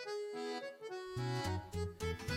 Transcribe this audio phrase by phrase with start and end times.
[0.00, 0.40] Música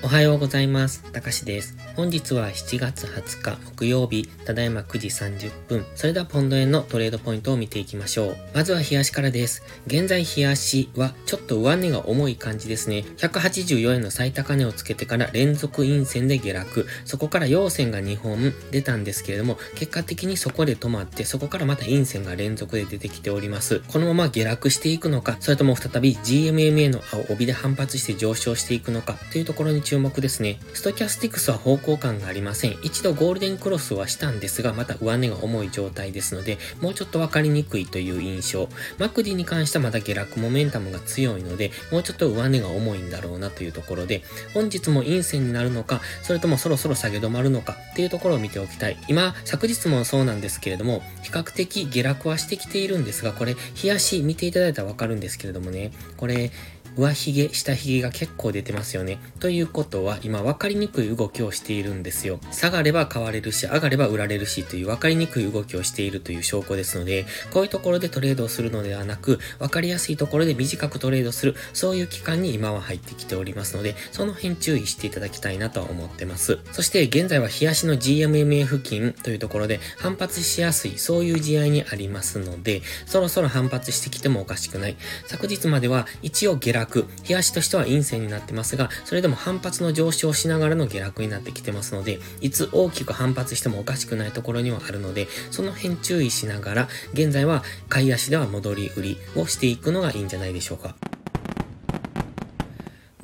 [0.06, 1.02] おはようございます。
[1.14, 1.78] たかしです。
[1.96, 5.86] 本日は7月20日木曜日、ただいま9時30分。
[5.95, 8.38] それではポンド円のトレードポイントを見ていきましょう。
[8.54, 9.63] まずは冷やしからです。
[9.88, 13.05] 現在冷やしはちょっと上値が重い感じですね。
[13.16, 16.85] 184円の最高値をつけてから連続陰線で下落。
[17.05, 23.81] そこから陽線が2本出たんですけれども、結果的にそこで止まって、そこからまた陰線が連続で出てきております。
[23.88, 30.57] このまま下落していくのか、それとも再び GMMA の青帯で反発して上昇していくのかというところに注注目ですね。
[30.74, 32.80] ストキャスティクスは方向感がありません。
[32.82, 38.70] 一度ゴールデンクロスはしたんですが、また上値が重い状態ですので、もうちょっとわかりにくいという印象。
[38.98, 44.24] マクディに関してはまだ下落モメンタムが強いので、もうちょっと上値が重いんだろうなというところで、
[44.56, 48.98] 本日も陰線になるのか、それともそろそろ下げ止まるのかっていうところを見ておきたい。
[49.08, 56.52] 今、昨日もそうなんですけれども、比較的下落はしてきているんですが、これ、冷やし見ていただいたらわかるんですけれどもね、これ、
[56.96, 59.20] 上髭、下髭が結構出てますよね。
[59.40, 62.40] ということは、今分かりにくい動きをしているんですよ。
[62.52, 76.60] 下がれば買われるし、上がれば売られるしという分かりにくい動きをしているという証拠ですので、こういうところでトレードをするのではなく、分かりやすいところで短くトレードする、そういう期間に今は入ってきておりますので、その辺注意していただきたいなとは思ってます。
[76.72, 84.95] そして現在は冷やしの GMMA 付近というところで反発しやすい、そういう試合にありますので、そろそろ反発してきてもおかしくない。
[85.28, 100.95] 昨日までは一応下落、冷やしとしては陰線になってますが、それでも反発の上昇しながらの下落になってきてますので、いつ大きく反発してもおかしくないところにはあるので、その辺注意しながら、現在は買い足では戻り売りをしていくのがいいんじゃないでしょうか。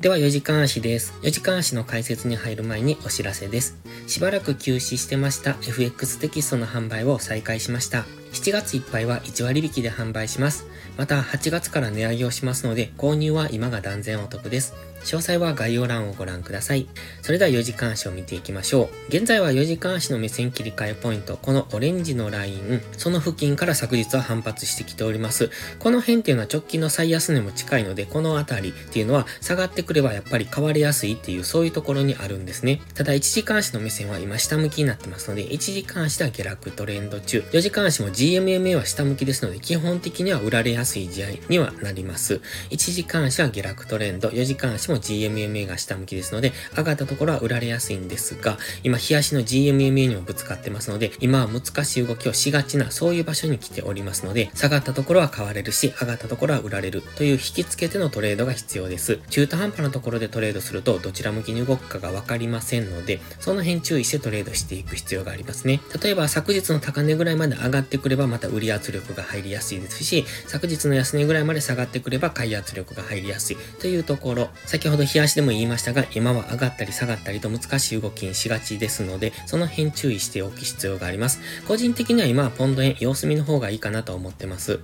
[0.00, 1.12] では4時間足です。
[1.22, 3.76] 4時間足の解説に入る前にお知らせです。
[4.06, 8.19] しばらく休止してました FX テキストの販売を再開しました。
[8.32, 10.66] 7月いっぱいは1割引きで販売します。
[10.96, 14.74] また8月から値上げをしますので、購入は今が断然お得です。
[15.04, 16.88] 詳細は概要欄をご覧ください。
[17.22, 19.08] それでは4時間足を見ていきましょう。
[19.08, 25.50] 現在は4時間足の目線切り替えポイント、このオレンジのライン、その付近から昨日は反発してきております。
[25.78, 32.80] この辺っていうのは直近の最安値も近いので、この辺りっていうのは下がってくればやっぱり変わりやすいっていうそういうところにあるんですね。
[32.94, 42.40] ただ1時間足の目線は今下向きになってますので、1時間足では下落トレンド中、4時間足も GMMA は下向きですので、基本的には売られやすい試合にはなります。
[42.70, 59.18] 1時間足は下落トレンド、4時間足も GMMA が下向きですので、上がったところは売られやすいんですが、今、日足の GMMA にもぶつかってますので、今は難しい動きをしがちな、そういう場所に来ておりますので、下がったところは買われるし、上がったところは売られるという引き付けてのトレードが必要です。
[59.30, 65.80] 中途半端なところでトレードすると、どちら向きに動くかがわかりませんので、その辺注意してトレードしていく必要がありますね。
[66.02, 81.38] 例えば、昨日の高値ぐらいまで上がってくれば、また売り圧力が入りやすいですし、昨日の安値ぐらいまで下がってくれば、買い圧力が入りやすいというところ、先ほど日足でも言いましたが、今は上がったり下がったりと難しい動きにしがちですので、その辺注意しておく必要があります。
[81.68, 84.80] 個人的には今はポンド円様子見の方がいいかなと思ってます。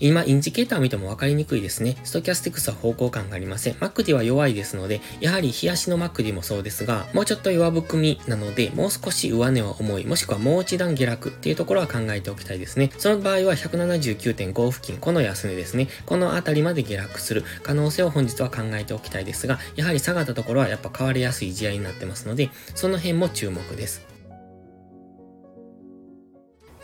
[0.00, 1.96] 今、インジケーターを見ても分かりにくいですね。
[2.02, 3.76] ストキャスティクスは方向感がありません。
[3.78, 12.90] マックディは弱いですので、やはり日足のマックディもそうですが、もうちょっと弱含みなので、もう少し上値は重い、もしくはもう一段下落っていうところは考えておきたいですね。
[12.98, 15.86] その場合は179.5付近、この安値ですね。
[16.06, 24.02] この辺りまで下落する可能性を本日は考えておきたいですですが、やはり下がったところはやっぱ変わりやすい試合になってますので、その辺も注目です。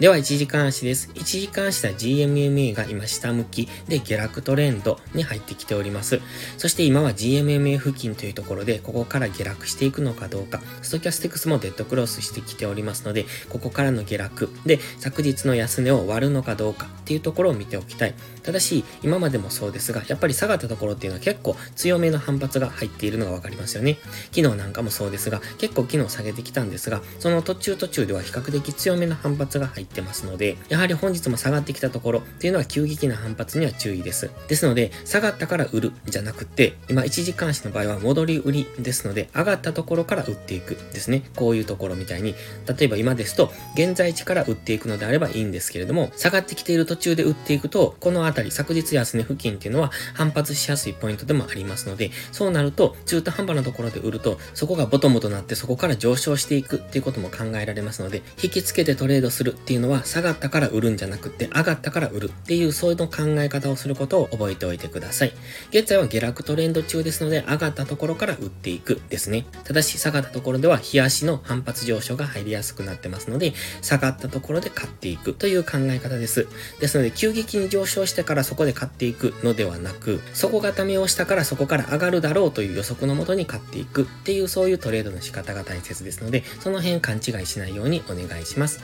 [0.00, 1.08] では、1時間足です。
[1.14, 6.20] 1時間足は GMMA が今下向きで下落トレンドに入ってきております。
[6.58, 18.14] そして今は GMMA 付近というところで、ここから下落していくのかどうか、ストキャスティクスもデッドクロスしてきておりますので、ここからの下落で昨日の安値を割るのかどうかっていうところを見ておきたい。
[18.44, 23.98] ただし、今までもそうですが、やっぱり下がったところっていうのは結構強めの反発が入っているのがわかりますよね。
[24.34, 34.30] 昨日なんかもそうですが、結構昨日下げてきたんですが、その途中途中では比較的強めの反発が入ってますので、やはり本日も下がってきたところっていうのは急激な反発には注意です。
[34.48, 41.22] ですので、下がったから売るじゃなくて、今1時間足の場合は戻り売りですので、上がったところから売っていくですね。
[41.34, 42.34] こういうところみたいに、
[42.66, 65.32] 例えば今ですと、現在地から売っていくのであればいいんですけれども、下がってきている途中で売っていくと、このたり、昨日安値付近っていうのは反発しやすいポイントでもありますので、そうなると、中途半端なところで売ると、そこがボトムとなってそこから上昇していくっていうことも考えられますので、引き付けてトレードするっていうのは、下がったから売るんじゃなくて、上がったから売るっていう、そういうの考え方をすることを覚えておいてください。
[65.70, 69.46] 現在は下落トレンド中ですので、上がったところから売っていくですね。
[69.64, 76.46] ただし、下がったところでは、日足の反発上昇が入りやすくなってますので、下がったところで買っていくという考え方です。
[76.80, 88.80] ですので、急激に上昇からそこで買っていくのではなく、底固めをしたからそこから上がるだろうという予測のもとに買っていくっていうそういうトレードの仕方が大切ですので、その辺勘違いしないようにお願いします。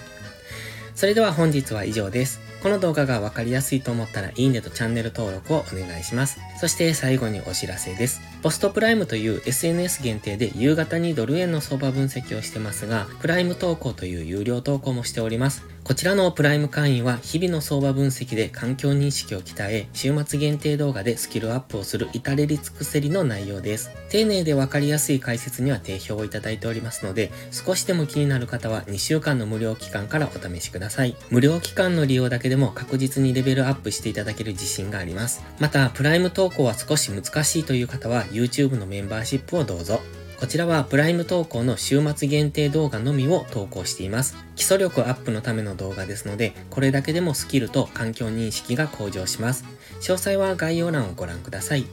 [0.95, 2.41] それでは本日は以上です。
[2.63, 6.39] この動画がわかりやすいと思ったらいいねとチャンネル登録をお願いします。
[6.61, 8.21] そして最後にお知らせです。
[8.43, 15.63] ポストプライムという SNS 限定で夕方にドル円の相場分析をしてますが、プライム投稿という有料投稿もしております。
[15.83, 23.91] こちらのプライム会員は日々の相場分析で環境認識を鍛え、週末限定動画でスキルアップをする至れり尽くせりの内容です。
[24.09, 31.17] 丁寧でわかりやすい解説には定評をいただいておりますので、少しでも気になる方は2週間の無料期間からお試しください。
[31.31, 35.43] 無料期間の利用だけでも確実にレベルアップしていただける自信があります。
[35.59, 40.01] また、プライム投稿は少し難しいという方は YouTube のメンバーシップをどうぞ。
[40.39, 44.37] こちらはプライム投稿の週末限定動画のみを投稿しています。
[44.57, 49.65] 基礎力アップのための動画ですので、これだけでもスキルと環境認識が向上します。
[50.01, 51.85] 詳細は概要欄をご覧ください。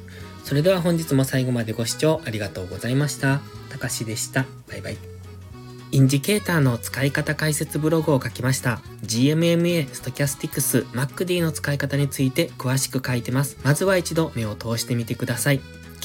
[0.45, 3.41] それでは本日も最後までご視聴ありがとうございました。
[3.69, 4.45] たかしでした。
[4.69, 4.97] バイバイ。
[5.91, 8.81] インジケーターの使い方解説ブログを書きました。
[9.03, 13.57] GMMA、ストキャスティクス、MacD の使い方について詳しく書いてます。
[13.63, 15.61] まずは一度目を通してみてください。